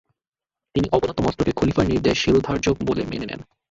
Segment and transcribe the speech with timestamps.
[0.75, 3.41] তিনি অবনত মস্তকে খলিফার নির্দেশ শিরোধার্য বলে মেনে নেন।